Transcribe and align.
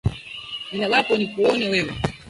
Nilalapo 0.71 1.13
nikuone 1.17 1.65
wewe 1.71 1.91